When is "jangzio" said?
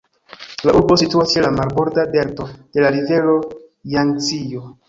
3.95-4.69